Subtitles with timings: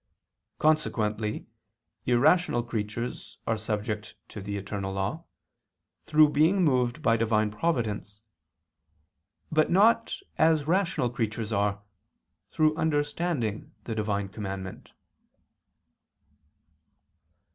[0.57, 1.45] Consequently
[2.07, 5.25] irrational creatures are subject to the eternal law,
[6.05, 8.19] through being moved by Divine providence;
[9.51, 11.83] but not, as rational creatures are,
[12.49, 14.89] through understanding the Divine commandment.